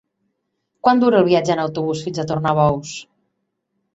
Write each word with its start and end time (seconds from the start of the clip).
Quant 0.85 1.01
dura 1.03 1.19
el 1.23 1.27
viatge 1.27 1.53
en 1.55 1.61
autobús 1.65 2.01
fins 2.07 2.21
a 2.23 2.27
Tornabous? 2.31 2.97